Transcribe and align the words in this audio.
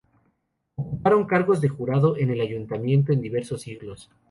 Ocuparon 0.73 1.25
cargos 1.27 1.61
de 1.61 1.69
Jurado 1.69 2.17
en 2.17 2.31
el 2.31 2.41
ayuntamiento 2.41 3.13
en 3.13 3.21
diversos 3.21 3.61
siglos. 3.61 4.09